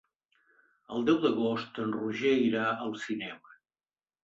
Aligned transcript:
El 0.95 1.05
deu 1.09 1.19
d'agost 1.25 1.79
en 1.85 1.95
Roger 1.99 2.33
irà 2.47 2.65
al 2.73 2.99
cinema. 3.05 3.57